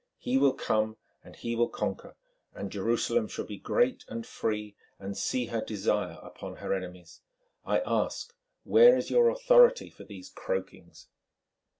He 0.17 0.35
will 0.35 0.53
come, 0.55 0.97
and 1.23 1.35
he 1.35 1.55
will 1.55 1.69
conquer, 1.69 2.15
and 2.55 2.71
Jerusalem 2.71 3.27
shall 3.27 3.45
be 3.45 3.59
great 3.59 4.03
and 4.07 4.25
free 4.25 4.75
and 4.97 5.15
see 5.15 5.45
her 5.45 5.61
desire 5.61 6.17
upon 6.23 6.55
her 6.55 6.73
enemies. 6.73 7.21
I 7.67 7.81
ask—where 7.81 8.97
is 8.97 9.11
your 9.11 9.29
authority 9.29 9.91
for 9.91 10.03
these 10.03 10.31
croakings?" 10.31 11.07